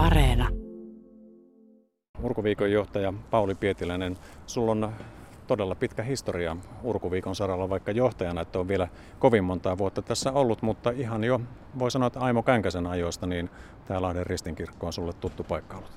Areena. 0.00 0.48
Urkuviikon 2.22 2.72
johtaja 2.72 3.12
Pauli 3.30 3.54
Pietiläinen, 3.54 4.16
sulla 4.46 4.72
on 4.72 4.92
todella 5.46 5.74
pitkä 5.74 6.02
historia 6.02 6.56
Urkuviikon 6.82 7.34
saralla, 7.34 7.68
vaikka 7.68 7.92
johtajana 7.92 8.40
että 8.40 8.58
on 8.58 8.68
vielä 8.68 8.88
kovin 9.18 9.44
montaa 9.44 9.78
vuotta 9.78 10.02
tässä 10.02 10.32
ollut, 10.32 10.62
mutta 10.62 10.90
ihan 10.90 11.24
jo 11.24 11.40
voi 11.78 11.90
sanoa, 11.90 12.06
että 12.06 12.20
Aimo 12.20 12.42
Känkäsen 12.42 12.86
ajoista, 12.86 13.26
niin 13.26 13.50
tämä 13.84 14.02
Lahden 14.02 14.26
ristinkirkko 14.26 14.86
on 14.86 14.92
sulle 14.92 15.12
tuttu 15.12 15.44
paikka 15.44 15.76
ollut. 15.76 15.90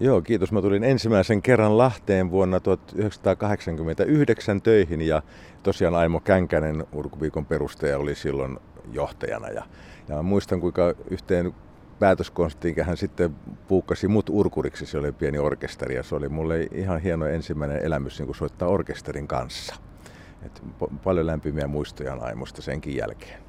Joo, 0.00 0.20
kiitos. 0.20 0.52
Mä 0.52 0.62
tulin 0.62 0.84
ensimmäisen 0.84 1.42
kerran 1.42 1.78
Lahteen 1.78 2.30
vuonna 2.30 2.60
1989 2.60 4.62
töihin 4.62 5.00
ja 5.00 5.22
tosiaan 5.62 5.94
Aimo 5.94 6.20
Känkänen, 6.20 6.86
Urkuviikon 6.92 7.46
perustaja, 7.46 7.98
oli 7.98 8.14
silloin 8.14 8.58
johtajana. 8.92 9.48
Ja, 9.48 9.64
ja 10.08 10.22
muistan, 10.22 10.60
kuinka 10.60 10.94
yhteen 11.10 11.54
päätöskonstiin 11.98 12.84
hän 12.84 12.96
sitten 12.96 13.36
puukkasi 13.68 14.08
mut 14.08 14.30
urkuriksi, 14.30 14.86
se 14.86 14.98
oli 14.98 15.12
pieni 15.12 15.38
orkesteri 15.38 15.94
ja 15.94 16.02
se 16.02 16.14
oli 16.14 16.28
mulle 16.28 16.68
ihan 16.72 17.00
hieno 17.00 17.26
ensimmäinen 17.26 17.84
elämys 17.84 18.18
niin 18.18 18.26
kuin 18.26 18.36
soittaa 18.36 18.68
orkesterin 18.68 19.28
kanssa. 19.28 19.74
Et 20.42 20.62
paljon 21.04 21.26
lämpimiä 21.26 21.66
muistoja 21.66 22.12
on 22.12 22.22
Aimosta 22.22 22.62
senkin 22.62 22.96
jälkeen. 22.96 23.47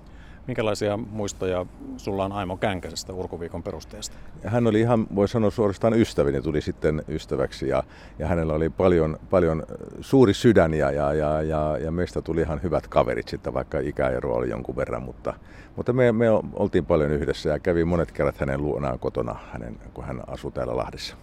Minkälaisia 0.50 0.98
muistoja 0.98 1.66
sulla 1.98 2.26
on 2.26 2.32
Aimo 2.32 2.58
Känkäsestä 2.58 3.14
Urkuviikon 3.14 3.64
perusteesta? 3.64 4.18
Hän 4.46 4.68
oli 4.68 4.80
ihan, 4.80 5.08
voi 5.16 5.28
sanoa 5.28 5.52
suorastaan 5.52 5.94
ystäväni, 5.94 6.42
tuli 6.42 6.62
sitten 6.62 7.04
ystäväksi 7.08 7.68
ja, 7.68 7.84
ja 8.20 8.28
hänellä 8.28 8.54
oli 8.54 8.70
paljon, 8.70 9.20
paljon 9.30 9.64
suuri 10.02 10.34
sydän 10.34 10.74
ja, 10.74 10.92
ja, 10.92 11.14
ja, 11.14 11.42
ja, 11.42 11.78
ja 11.78 11.92
meistä 11.92 12.22
tuli 12.22 12.42
ihan 12.42 12.64
hyvät 12.64 12.88
kaverit 12.88 13.28
sitten, 13.28 13.54
vaikka 13.54 13.80
ikäero 13.80 14.34
oli 14.36 14.50
jonkun 14.50 14.76
verran, 14.76 15.04
mutta, 15.04 15.34
mutta 15.76 15.94
me, 15.94 16.12
me 16.12 16.26
oltiin 16.54 16.86
paljon 16.86 17.12
yhdessä 17.12 17.50
ja 17.50 17.60
kävin 17.60 17.88
monet 17.88 18.12
kerrat 18.12 18.38
hänen 18.38 18.64
luonaan 18.64 19.00
kotona, 19.00 19.36
hänen, 19.52 19.78
kun 19.94 20.04
hän 20.04 20.22
asui 20.28 20.52
täällä 20.52 20.78
Lahdessa. 20.78 21.16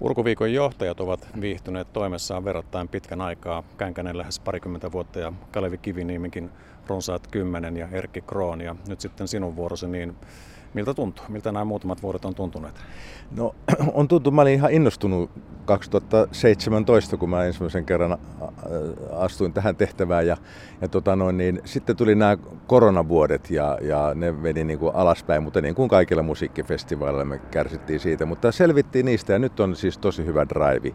Urkuviikon 0.00 0.52
johtajat 0.52 1.00
ovat 1.00 1.28
viihtyneet 1.40 1.92
toimessaan 1.92 2.44
verrattain 2.44 2.88
pitkän 2.88 3.20
aikaa. 3.20 3.62
Känkänen 3.78 4.18
lähes 4.18 4.40
parikymmentä 4.40 4.92
vuotta 4.92 5.18
ja 5.18 5.32
Kalevi 5.52 5.78
Kiviniemikin 5.78 6.50
runsaat 6.86 7.26
kymmenen 7.26 7.76
ja 7.76 7.88
Erkki 7.92 8.20
Kroon. 8.20 8.60
Ja 8.60 8.76
nyt 8.88 9.00
sitten 9.00 9.28
sinun 9.28 9.56
vuorosi, 9.56 9.88
niin 9.88 10.16
miltä 10.74 10.94
tuntuu? 10.94 11.24
Miltä 11.28 11.52
nämä 11.52 11.64
muutamat 11.64 12.02
vuodet 12.02 12.24
on 12.24 12.34
tuntuneet? 12.34 12.74
No 13.36 13.54
on 13.94 14.08
tuntunut, 14.08 14.34
mä 14.34 14.42
olin 14.42 14.54
ihan 14.54 14.72
innostunut 14.72 15.30
2017, 15.64 17.16
kun 17.16 17.30
mä 17.30 17.44
ensimmäisen 17.44 17.84
kerran 17.84 18.18
astuin 19.12 19.52
tähän 19.52 19.76
tehtävään 19.76 20.26
ja, 20.26 20.36
ja 20.80 20.88
tota 20.88 21.16
noin, 21.16 21.36
niin 21.36 21.60
sitten 21.64 21.96
tuli 21.96 22.14
nämä 22.14 22.36
koronavuodet 22.66 23.50
ja, 23.50 23.78
ja 23.80 24.12
ne 24.14 24.42
veni 24.42 24.64
niin 24.64 24.78
kuin 24.78 24.94
alaspäin, 24.94 25.42
mutta 25.42 25.60
niin 25.60 25.74
kuin 25.74 25.88
kaikilla 25.88 26.22
musiikkifestivaaleilla 26.22 27.24
me 27.24 27.38
kärsittiin 27.38 28.00
siitä, 28.00 28.26
mutta 28.26 28.52
selvittiin 28.52 29.06
niistä 29.06 29.32
ja 29.32 29.38
nyt 29.38 29.60
on 29.60 29.76
siis 29.76 29.98
tosi 29.98 30.26
hyvä 30.26 30.46
drive, 30.48 30.94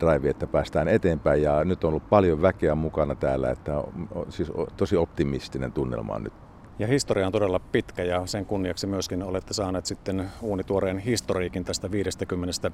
drive 0.00 0.30
että 0.30 0.46
päästään 0.46 0.88
eteenpäin 0.88 1.42
ja 1.42 1.64
nyt 1.64 1.84
on 1.84 1.88
ollut 1.88 2.08
paljon 2.08 2.42
väkeä 2.42 2.74
mukana 2.74 3.14
täällä, 3.14 3.50
että 3.50 3.78
on, 3.78 4.08
siis 4.28 4.52
tosi 4.76 4.96
optimistinen 4.96 5.72
tunnelma 5.72 6.14
on 6.14 6.22
nyt 6.22 6.45
ja 6.78 6.86
historia 6.86 7.26
on 7.26 7.32
todella 7.32 7.58
pitkä 7.58 8.02
ja 8.02 8.26
sen 8.26 8.46
kunniaksi 8.46 8.86
myöskin 8.86 9.22
olette 9.22 9.54
saaneet 9.54 9.86
sitten 9.86 10.30
uunituoreen 10.42 10.98
historiikin 10.98 11.64
tästä 11.64 11.90
50 11.90 12.70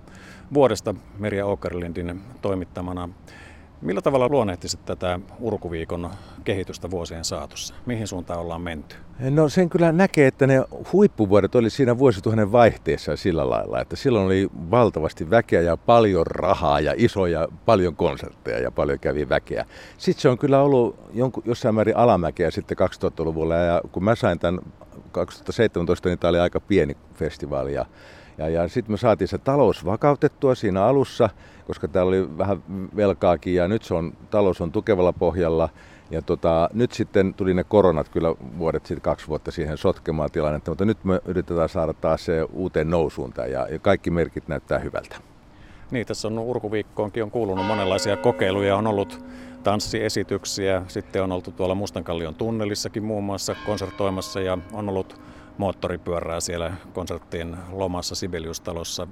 vuodesta 0.55 0.95
Merja 1.19 1.47
Okerlindin 1.47 2.21
toimittamana. 2.43 3.09
Millä 3.83 4.03
tavalla 4.03 4.29
luonnehtisit 4.29 4.85
tätä 4.85 5.21
Urkuviikon 5.41 6.11
kehitystä 6.45 6.91
vuosien 6.91 7.25
saatossa? 7.25 7.75
Mihin 7.87 8.07
suuntaan 8.07 8.41
ollaan 8.41 8.61
menty? 8.61 8.97
No 9.31 9.49
sen 9.49 9.71
kyllä 9.71 9.93
näkee, 9.93 10.27
että 10.27 10.47
ne 10.47 10.65
huippuvuodet 10.93 11.55
oli 11.55 11.71
siinä 11.71 11.99
vuosituhannen 11.99 12.53
vaihteessa 12.53 13.17
sillä 13.17 13.51
lailla, 13.51 13.81
että 13.81 13.97
silloin 13.97 14.27
oli 14.27 14.49
valtavasti 14.71 15.31
väkeä 15.31 15.61
ja 15.61 15.77
paljon 15.77 16.27
rahaa 16.27 16.81
ja 16.81 16.95
isoja, 16.97 17.49
paljon 17.67 17.97
konsertteja 17.97 18.59
ja 18.59 18.71
paljon 18.71 18.99
kävi 18.99 19.29
väkeä. 19.29 19.67
Sitten 19.99 20.23
se 20.23 20.29
on 20.29 20.39
kyllä 20.39 20.63
ollut 20.63 20.97
jonkun, 21.15 21.43
jossain 21.47 21.75
määrin 21.75 21.97
alamäkeä 21.97 22.51
sitten 22.51 22.77
2000-luvulla 22.79 23.55
ja 23.55 23.81
kun 23.93 24.05
mä 24.05 24.15
sain 24.15 24.39
tämän 24.39 24.61
2017, 25.13 26.09
niin 26.09 26.19
tämä 26.19 26.29
oli 26.29 26.41
aika 26.41 26.61
pieni 26.61 26.97
festivaali 27.15 27.75
ja 27.75 27.87
ja, 28.39 28.49
ja 28.49 28.69
sitten 28.69 28.93
me 28.93 28.97
saatiin 28.97 29.29
se 29.29 29.39
talous 29.39 29.85
vakautettua 29.85 30.55
siinä 30.55 30.85
alussa, 30.85 31.29
koska 31.67 31.89
täällä 31.89 32.09
oli 32.09 32.39
vähän 32.39 32.63
velkaakin 32.97 33.55
ja 33.55 33.69
nyt 33.69 33.83
se 33.83 33.95
on, 33.95 34.13
talous 34.31 34.61
on 34.61 34.73
tukevalla 34.73 35.13
pohjalla. 35.13 35.69
Ja 36.11 36.23
tota, 36.23 36.71
nyt 36.73 36.93
sitten 36.93 37.35
tuli 37.35 37.55
ne 37.55 37.65
koronat 37.65 38.09
kyllä 38.09 38.35
vuodet 38.59 38.87
sitten 38.87 39.03
kaksi 39.03 39.29
vuotta 39.29 39.51
siihen 39.51 39.79
sotkemaan 39.79 40.31
tilannetta, 40.31 40.71
mutta 40.71 40.85
nyt 40.85 41.05
me 41.05 41.21
yritetään 41.25 41.69
saada 41.69 41.93
taas 41.93 42.25
se 42.25 42.43
uuteen 42.53 42.91
nousuun 42.91 43.33
ja, 43.37 43.67
ja 43.71 43.79
kaikki 43.79 44.11
merkit 44.11 44.49
näyttää 44.49 44.79
hyvältä. 44.79 45.17
Niin, 45.91 46.07
tässä 46.07 46.29
on 46.29 46.39
urkuviikkoonkin 46.39 47.23
on 47.23 47.31
kuulunut 47.31 47.67
monenlaisia 47.67 48.17
kokeiluja, 48.17 48.77
on 48.77 48.87
ollut 48.87 49.25
tanssiesityksiä, 49.63 50.83
sitten 50.89 51.23
on 51.23 51.33
oltu 51.33 51.51
tuolla 51.51 51.75
Mustankallion 51.75 52.35
tunnelissakin 52.35 53.05
muun 53.05 53.25
muassa 53.25 53.57
konsertoimassa 53.67 54.41
ja 54.41 54.59
on 54.73 54.89
ollut 54.89 55.21
moottoripyörää 55.59 56.41
siellä 56.41 56.73
konserttien 56.93 57.57
lomassa 57.73 58.15
Sibeliustalossa. 58.15 59.09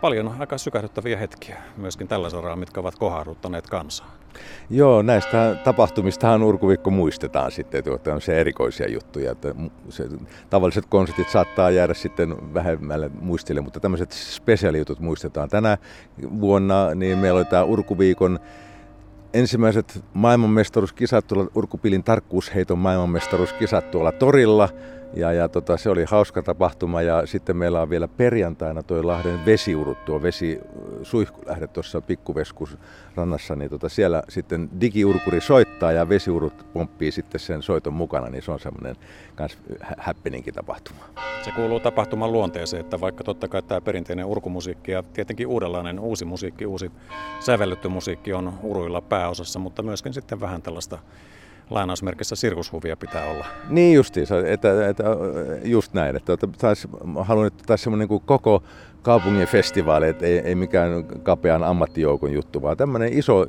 Paljon 0.00 0.34
aika 0.38 0.58
sykähdyttäviä 0.58 1.16
hetkiä 1.16 1.62
myöskin 1.76 2.08
tällä 2.08 2.30
saralla, 2.30 2.56
mitkä 2.56 2.80
ovat 2.80 2.98
kohauduttaneet 2.98 3.66
kansaa. 3.66 4.16
Joo, 4.70 5.02
näistä 5.02 5.56
tapahtumistahan 5.64 6.42
Urkuviikko 6.42 6.90
muistetaan 6.90 7.52
sitten, 7.52 7.82
että 7.94 8.14
on 8.14 8.20
se 8.20 8.40
erikoisia 8.40 8.90
juttuja. 8.90 9.32
Että 9.32 9.54
se, 9.88 10.08
tavalliset 10.50 10.86
konsertit 10.86 11.28
saattaa 11.28 11.70
jäädä 11.70 11.94
sitten 11.94 12.54
vähemmälle 12.54 13.10
muistille, 13.20 13.60
mutta 13.60 13.80
tämmöiset 13.80 14.12
spesiaalijutut 14.12 15.00
muistetaan. 15.00 15.48
Tänä 15.48 15.78
vuonna 16.40 16.94
niin 16.94 17.18
meillä 17.18 17.38
oli 17.38 17.44
tämä 17.44 17.64
Urkuviikon 17.64 18.38
ensimmäiset 19.34 20.04
maailmanmestaruuskisat 20.14 21.26
tuolla 21.26 21.50
Urkupilin 21.54 22.04
tarkkuusheiton 22.04 22.78
maailmanmestaruuskisat 22.78 23.90
tuolla 23.90 24.12
torilla– 24.12 24.68
ja, 25.14 25.32
ja 25.32 25.48
tota, 25.48 25.76
se 25.76 25.90
oli 25.90 26.04
hauska 26.04 26.42
tapahtuma 26.42 27.02
ja 27.02 27.26
sitten 27.26 27.56
meillä 27.56 27.82
on 27.82 27.90
vielä 27.90 28.08
perjantaina 28.08 28.82
tuo 28.82 29.06
Lahden 29.06 29.46
vesiurut, 29.46 30.04
tuo 30.04 30.22
vesi 30.22 30.60
suihkulähde 31.02 31.66
tuossa 31.66 32.00
pikkuveskus 32.00 32.78
rannassa, 33.14 33.56
niin 33.56 33.70
tota, 33.70 33.88
siellä 33.88 34.22
sitten 34.28 34.68
digiurkuri 34.80 35.40
soittaa 35.40 35.92
ja 35.92 36.08
vesiurut 36.08 36.66
pomppii 36.72 37.12
sitten 37.12 37.40
sen 37.40 37.62
soiton 37.62 37.92
mukana, 37.92 38.30
niin 38.30 38.42
se 38.42 38.52
on 38.52 38.60
semmoinen 38.60 38.96
kans 39.34 39.58
häppeninkin 39.98 40.54
tapahtuma. 40.54 41.04
Se 41.44 41.50
kuuluu 41.50 41.80
tapahtuman 41.80 42.32
luonteeseen, 42.32 42.80
että 42.80 43.00
vaikka 43.00 43.24
totta 43.24 43.48
kai 43.48 43.62
tämä 43.62 43.80
perinteinen 43.80 44.26
urkumusiikki 44.26 44.92
ja 44.92 45.02
tietenkin 45.02 45.46
uudenlainen 45.46 46.00
uusi 46.00 46.24
musiikki, 46.24 46.66
uusi 46.66 46.90
sävelletty 47.40 47.88
musiikki 47.88 48.32
on 48.32 48.52
uruilla 48.62 49.00
pääosassa, 49.00 49.58
mutta 49.58 49.82
myöskin 49.82 50.14
sitten 50.14 50.40
vähän 50.40 50.62
tällaista 50.62 50.98
lainausmerkissä 51.70 52.36
sirkushuvia 52.36 52.96
pitää 52.96 53.30
olla. 53.30 53.46
Niin 53.68 53.94
justiinsa, 53.94 54.38
että, 54.46 54.88
että 54.88 55.04
just 55.64 55.92
näin. 55.92 56.16
Että, 56.16 56.32
että 56.32 56.46
taas, 56.58 56.88
haluan, 57.20 57.46
että 57.46 57.64
taas 57.66 57.82
semmoinen 57.82 58.08
niin 58.08 58.22
koko 58.26 58.62
kaupungin 59.02 59.48
festivaali, 59.48 60.08
että 60.08 60.26
ei, 60.26 60.38
ei 60.38 60.54
mikään 60.54 61.04
kapean 61.04 61.62
ammattijoukon 61.62 62.32
juttu, 62.32 62.62
vaan 62.62 62.76
tämmöinen 62.76 63.12
iso, 63.12 63.46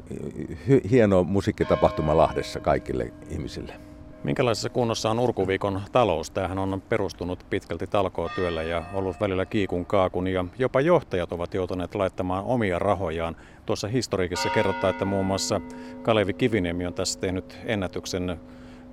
hieno 0.91 1.23
musiikkitapahtuma 1.23 2.17
Lahdessa 2.17 2.59
kaikille 2.59 3.13
ihmisille. 3.29 3.73
Minkälaisessa 4.23 4.69
kunnossa 4.69 5.09
on 5.11 5.19
Urkuviikon 5.19 5.81
talous? 5.91 6.31
Tämähän 6.31 6.57
on 6.57 6.83
perustunut 6.89 7.45
pitkälti 7.49 7.87
talkootyöllä 7.87 8.63
ja 8.63 8.83
ollut 8.93 9.19
välillä 9.19 9.45
kiikun 9.45 9.85
kaakun 9.85 10.27
ja 10.27 10.45
jopa 10.57 10.81
johtajat 10.81 11.31
ovat 11.31 11.53
joutuneet 11.53 11.95
laittamaan 11.95 12.43
omia 12.43 12.79
rahojaan. 12.79 13.35
Tuossa 13.65 13.87
historiikissa 13.87 14.49
kerrotaan, 14.49 14.91
että 14.91 15.05
muun 15.05 15.25
muassa 15.25 15.61
Kalevi 16.01 16.33
Kiviniemi 16.33 16.85
on 16.85 16.93
tässä 16.93 17.19
tehnyt 17.19 17.57
ennätyksen. 17.65 18.39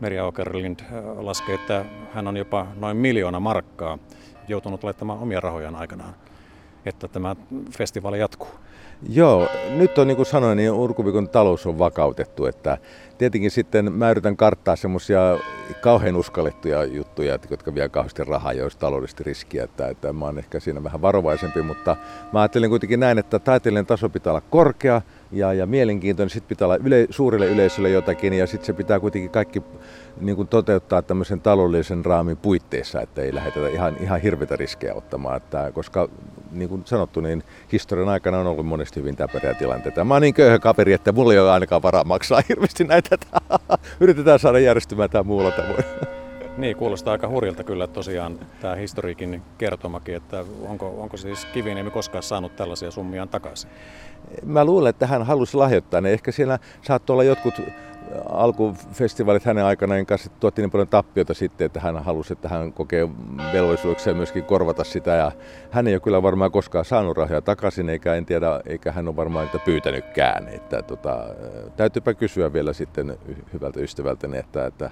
Merja 0.01 0.25
Okerlind 0.25 0.81
äh, 0.81 0.89
laskee, 1.19 1.55
että 1.55 1.85
hän 2.15 2.29
on 2.29 2.37
jopa 2.37 2.67
noin 2.77 2.97
miljoona 2.97 3.41
markkaa 3.41 3.99
joutunut 4.49 4.85
laittamaan 4.85 5.19
omia 5.19 5.41
rahojaan 5.41 5.77
aikanaan, 5.77 6.15
että 6.85 7.09
tämä 7.09 7.37
festivaali 7.71 8.19
jatkuu. 8.19 8.49
Joo, 9.09 9.49
nyt 9.71 9.99
on 9.99 10.07
niin 10.07 10.17
kuin 10.17 10.27
sanoin, 10.27 10.57
niin 10.57 10.71
Urkuvikon 10.71 11.29
talous 11.29 11.67
on 11.67 11.79
vakautettu, 11.79 12.47
että 12.47 12.79
tietenkin 13.19 13.51
sitten 13.51 13.93
mä 13.93 14.11
yritän 14.11 14.37
karttaa 14.37 14.77
semmoisia 14.77 15.21
kauhean 15.81 16.17
uskallettuja 16.17 16.85
juttuja, 16.85 17.39
jotka 17.51 17.75
vie 17.75 17.89
kauheasti 17.89 18.25
rahaa 18.25 18.53
ja 18.53 18.63
olisi 18.63 18.79
taloudellisesti 18.79 19.25
riskiä, 19.25 19.65
että, 19.65 19.89
että 19.89 20.13
mä 20.13 20.25
oon 20.25 20.39
ehkä 20.39 20.61
siinä 20.61 20.85
vähän 20.85 21.03
varovaisempi, 21.03 21.63
mutta 21.63 21.97
mä 22.33 22.41
ajattelin 22.41 22.71
kuitenkin 22.71 23.01
näin, 23.01 23.19
että 23.19 23.39
taiteellinen 23.39 23.87
taso 23.87 24.09
pitää 24.09 24.33
olla 24.33 24.43
korkea 24.51 25.03
ja, 25.33 25.53
ja 25.53 25.67
mielenkiintoinen, 25.67 26.31
sitten 26.31 26.49
pitää 26.49 26.67
olla 26.67 26.79
yle, 26.85 27.07
suurille 27.11 27.47
yleisölle 27.47 27.91
jotakin 27.91 28.33
ja 28.33 28.47
sitten 28.47 28.67
se 28.67 28.73
pitää 28.73 29.01
kuitenkin 29.01 29.31
kaikki 29.31 29.63
niin 30.21 30.37
kuin 30.37 30.49
toteuttaa 30.49 31.03
tämmöisen 31.03 31.41
taloudellisen 31.41 32.05
raamin 32.05 32.37
puitteissa, 32.37 33.01
että 33.01 33.23
ei 33.23 33.35
lähdetä 33.35 33.69
ihan, 33.69 33.97
ihan 34.01 34.21
hirveitä 34.21 34.57
riskejä 34.57 34.95
ottamaan, 34.95 35.37
että, 35.37 35.71
koska 35.75 36.09
niin 36.53 36.69
kuin 36.69 36.83
sanottu, 36.85 37.21
niin 37.21 37.43
historian 37.73 38.09
aikana 38.09 38.39
on 38.39 38.47
ollut 38.47 38.67
monesti 38.67 39.01
hyvin 39.01 39.17
täpäriä 39.17 39.55
tilanteita. 39.55 40.05
Mä 40.05 40.15
oon 40.15 40.23
niin 40.23 40.35
köyhä 40.35 40.59
kaveri, 40.59 40.93
että 40.93 41.13
mulla 41.13 41.33
ei 41.33 41.39
ole 41.39 41.51
ainakaan 41.51 41.83
varaa 41.83 42.05
maksaa 42.05 42.43
hirveästi 42.49 42.85
näitä. 42.85 43.19
Yritetään 44.01 44.39
saada 44.39 44.59
järjestymään 44.59 45.11
tämä 45.11 45.23
muulla 45.23 45.51
tavoin. 45.51 45.85
Niin, 46.61 46.77
kuulostaa 46.77 47.13
aika 47.13 47.29
hurjalta 47.29 47.65
kyllä 47.65 47.87
tosiaan 47.87 48.39
tämä 48.61 48.75
historiikin 48.75 49.43
kertomakin, 49.59 50.15
että 50.15 50.45
onko, 50.69 50.95
onko 51.03 51.17
siis 51.17 51.45
Kiviniemi 51.45 51.91
koskaan 51.91 52.23
saanut 52.23 52.57
tällaisia 52.57 52.91
summiaan 52.91 53.29
takaisin? 53.29 53.71
Mä 54.45 54.65
luulen, 54.65 54.91
että 54.91 55.07
hän 55.07 55.27
halusi 55.27 55.57
lahjoittaa 55.57 56.01
ne. 56.01 56.13
Ehkä 56.13 56.33
siellä 56.33 56.59
saattoi 56.83 57.15
olla 57.15 57.25
jotkut 57.25 57.55
alkufestivaalit 58.29 59.45
hänen 59.45 59.65
aikanaan 59.65 60.07
kanssa 60.07 60.31
tuotti 60.41 60.63
niin 60.63 60.71
paljon 60.71 60.89
tappiota 60.89 61.35
sitten, 61.35 61.65
että 61.65 61.81
hän 61.81 62.05
halusi, 62.05 62.33
että 62.33 62.49
hän 62.49 62.73
kokee 62.73 63.09
velvollisuuksia 63.53 64.15
myöskin 64.15 64.45
korvata 64.45 64.85
sitä. 64.85 65.11
Ja 65.11 65.33
hän 65.71 65.87
ei 65.87 65.95
ole 65.95 66.01
kyllä 66.01 66.23
varmaan 66.23 66.51
koskaan 66.51 66.85
saanut 66.85 67.17
rahoja 67.17 67.41
takaisin, 67.41 67.89
eikä 67.89 68.15
en 68.15 68.27
tiedä, 68.27 68.61
eikä 68.67 68.93
hän 68.93 69.09
ole 69.09 69.17
varmaan 69.17 69.45
niitä 69.45 69.59
pyytänytkään. 69.59 70.49
Että, 70.49 70.83
tota, 70.83 71.25
täytyypä 71.77 72.15
kysyä 72.15 72.53
vielä 72.53 72.73
sitten 72.73 73.19
hyvältä 73.53 73.81
ystävältäni, 73.81 74.39
että, 74.39 74.67
että 74.67 74.91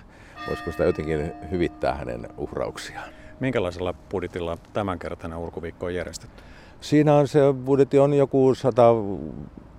voisiko 0.49 0.71
sitä 0.71 0.85
jotenkin 0.85 1.33
hyvittää 1.51 1.95
hänen 1.95 2.29
uhrauksiaan. 2.37 3.09
Minkälaisella 3.41 3.95
budjetilla 4.11 4.59
tämänkertainen 4.73 5.39
urkuviikko 5.39 5.87
on 5.87 5.95
järjestetty? 5.95 6.43
Siinä 6.81 7.15
on 7.15 7.29
se 7.29 7.41
budjetti 7.65 7.99
on 7.99 8.15
joku 8.15 8.55
100 8.55 8.95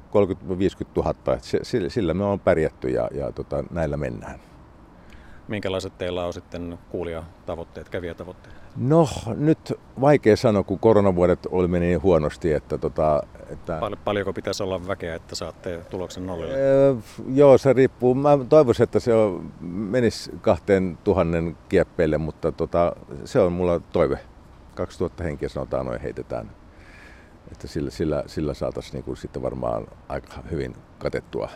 30-50 0.09 0.11
000, 0.95 1.09
että 1.09 1.39
sillä 1.87 2.13
me 2.13 2.23
on 2.23 2.39
pärjätty 2.39 2.89
ja, 2.89 3.09
ja 3.13 3.31
tota, 3.31 3.63
näillä 3.71 3.97
mennään. 3.97 4.39
Minkälaiset 5.47 5.97
teillä 5.97 6.25
on 6.25 6.33
sitten 6.33 6.79
kuulijatavoitteet, 6.89 7.89
kävijätavoitteet? 7.89 8.55
No 8.77 9.07
nyt 9.35 9.73
vaikea 10.01 10.35
sanoa, 10.37 10.63
kun 10.63 10.79
koronavuodet 10.79 11.39
oli 11.51 11.67
meni 11.67 11.85
niin 11.85 12.01
huonosti, 12.01 12.53
että... 12.53 12.77
Tota, 12.77 13.23
että 13.49 13.79
Pal- 13.79 13.95
paljonko 14.03 14.33
pitäisi 14.33 14.63
olla 14.63 14.87
väkeä, 14.87 15.15
että 15.15 15.35
saatte 15.35 15.79
tuloksen 15.89 16.27
nollille? 16.27 16.53
Öö, 16.53 16.95
joo, 17.33 17.57
se 17.57 17.73
riippuu. 17.73 18.15
Mä 18.15 18.37
toivoisin, 18.49 18.83
että 18.83 18.99
se 18.99 19.13
on, 19.13 19.51
menisi 19.61 20.31
kahteen 20.41 20.97
tuhannen 21.03 21.57
kieppeille, 21.69 22.17
mutta 22.17 22.51
tota, 22.51 22.95
se 23.25 23.39
on 23.39 23.51
mulla 23.51 23.79
toive. 23.79 24.19
2000 24.75 25.23
henkeä 25.23 25.49
sanotaan 25.49 25.85
noin 25.85 26.01
heitetään 26.01 26.51
että 27.51 27.67
sillä, 27.67 27.91
sillä, 27.91 28.23
sillä 28.27 28.53
saataisiin 28.53 29.03
niin 29.07 29.17
sitten 29.17 29.41
varmaan 29.41 29.87
aika 30.09 30.43
hyvin 30.51 30.75
katettua 30.99 31.49